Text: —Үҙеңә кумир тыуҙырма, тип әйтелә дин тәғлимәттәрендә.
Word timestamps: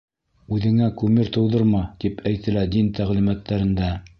—Үҙеңә 0.55 0.87
кумир 1.01 1.29
тыуҙырма, 1.35 1.83
тип 2.05 2.25
әйтелә 2.31 2.67
дин 2.77 2.91
тәғлимәттәрендә. 3.01 3.97